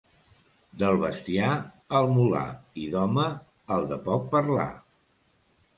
[0.83, 1.51] Del bestiar,
[1.99, 2.47] el mular,
[2.85, 3.29] i, d'home,
[3.79, 4.71] el de poc parlar.